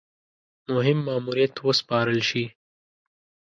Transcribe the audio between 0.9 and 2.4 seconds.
ماموریت وسپارل